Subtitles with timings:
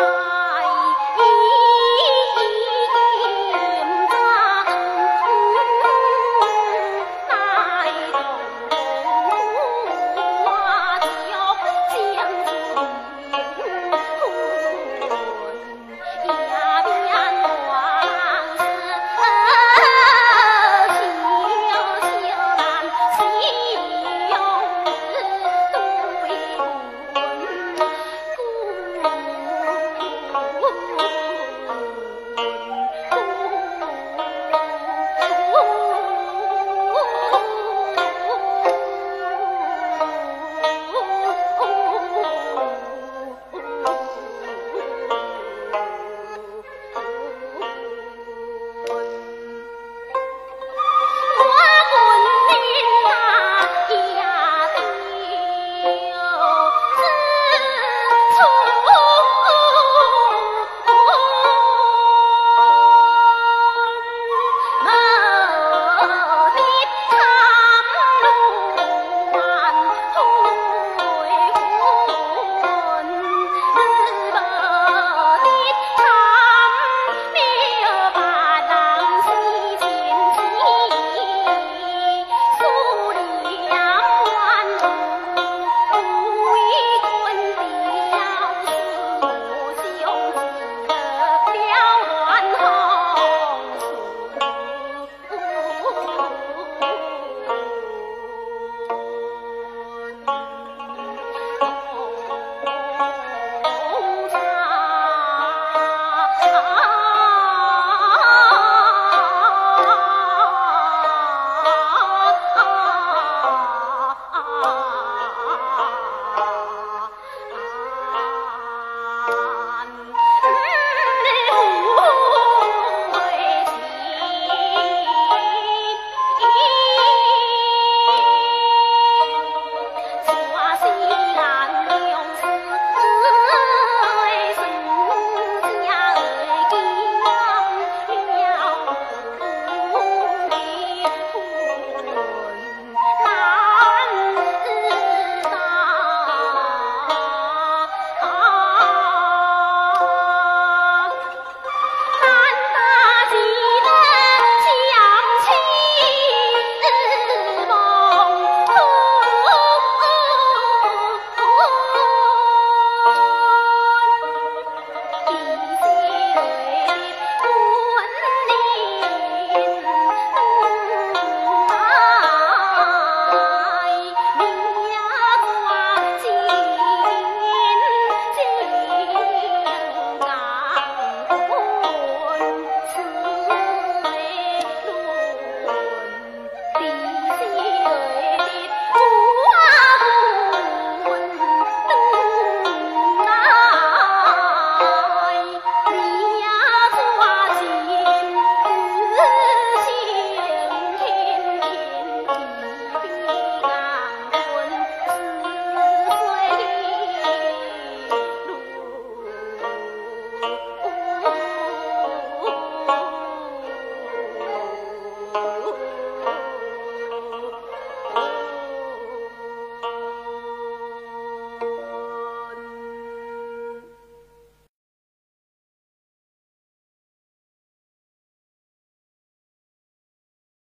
[0.00, 0.37] Oh.